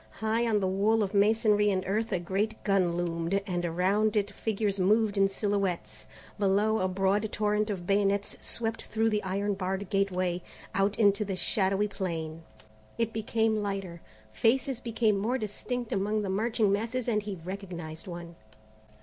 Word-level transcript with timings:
High 0.19 0.47
on 0.47 0.61
the 0.61 0.67
wall 0.67 1.03
of 1.03 1.13
masonry 1.13 1.69
and 1.69 1.83
earth 1.85 2.11
a 2.11 2.17
great 2.17 2.63
gun 2.63 2.93
loomed, 2.97 3.39
and 3.45 3.63
around 3.63 4.15
it 4.15 4.31
figures 4.31 4.79
moved 4.79 5.15
in 5.15 5.29
silhouettes. 5.29 6.07
Below, 6.39 6.79
a 6.79 6.87
broad 6.87 7.31
torrent 7.31 7.69
of 7.69 7.85
bayonets 7.85 8.35
swept 8.43 8.85
through 8.85 9.11
the 9.11 9.21
iron 9.21 9.53
barred 9.53 9.91
gateway, 9.91 10.41
out 10.73 10.97
into 10.97 11.23
the 11.23 11.35
shadowy 11.35 11.87
plain. 11.87 12.41
It 12.97 13.13
became 13.13 13.57
lighter. 13.61 14.01
Faces 14.31 14.79
grew 14.81 15.13
more 15.13 15.37
distinct 15.37 15.93
among 15.93 16.23
the 16.23 16.29
marching 16.29 16.71
masses 16.71 17.07
and 17.07 17.21
he 17.21 17.35
recognized 17.45 18.07
one. 18.07 18.33